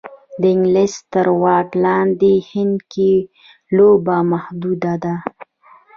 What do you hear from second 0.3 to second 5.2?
د انګلیس تر واک لاندې هند کې لوبه محدوده ده.